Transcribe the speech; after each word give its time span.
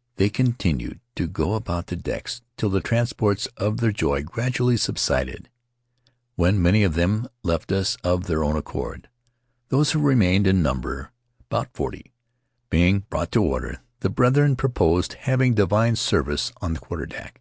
They 0.14 0.30
continued 0.30 1.00
to 1.16 1.26
go 1.26 1.54
about 1.54 1.88
the 1.88 1.96
decks 1.96 2.40
till 2.56 2.70
the 2.70 2.80
transports 2.80 3.46
of 3.56 3.78
their 3.78 3.90
joy 3.90 4.22
gradually 4.22 4.76
subsided, 4.76 5.50
when 6.36 6.62
many 6.62 6.84
of 6.84 6.94
them 6.94 7.26
left 7.42 7.72
us 7.72 7.96
of 8.04 8.28
their 8.28 8.44
own 8.44 8.54
accord.... 8.56 9.08
Those 9.70 9.90
who 9.90 9.98
remained, 9.98 10.46
in 10.46 10.62
number 10.62 10.88
Faery 10.88 11.00
Lands 11.00 11.10
of 11.10 11.18
the 11.18 11.30
South 11.32 11.32
Seas 11.32 11.46
about 11.50 11.76
forty, 11.76 12.12
being 12.70 12.98
brought 13.10 13.32
to 13.32 13.42
order, 13.44 13.80
the 13.98 14.08
brethren 14.08 14.54
proposed 14.54 15.14
hav 15.14 15.42
ing 15.42 15.54
divine 15.54 15.96
service 15.96 16.52
on 16.60 16.74
the 16.74 16.78
quarterdeck. 16.78 17.40